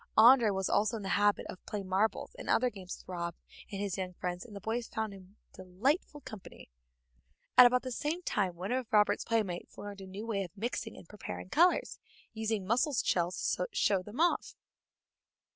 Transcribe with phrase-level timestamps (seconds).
[0.17, 3.35] André was also in the habit of playing marbles and other games with Rob
[3.71, 6.71] and his young friends, and the boys found him delightful company.
[7.55, 10.97] At about the same time one of Robert's playmates learned a new way of mixing
[10.97, 11.99] and preparing colors,
[12.33, 14.55] using mussel shells to show them off.